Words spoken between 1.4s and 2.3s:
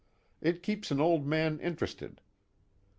interested.